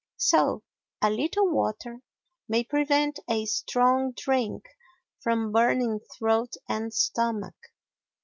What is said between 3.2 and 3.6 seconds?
a